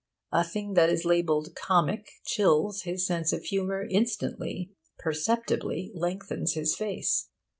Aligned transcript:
A 0.31 0.43
thing 0.43 0.73
that 0.73 0.89
is 0.89 1.05
labelled 1.05 1.53
'comic' 1.53 2.09
chills 2.25 2.81
his 2.81 3.05
sense 3.05 3.31
of 3.31 3.43
humour 3.43 3.85
instantly 3.87 4.71
perceptibly 4.97 5.91
lengthens 5.93 6.55
his 6.55 6.75
face. 6.75 7.29